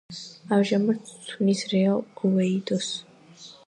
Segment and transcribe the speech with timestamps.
[0.57, 2.93] ამჟამად წვრთნის „რეალ ოვიედოს“.